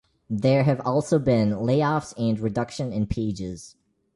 There 0.31 0.63
have 0.63 0.81
also 0.83 1.19
been 1.19 1.51
layoffs 1.51 2.15
and 2.17 2.39
reduction 2.39 2.91
in 2.91 3.05
pages. 3.05 3.75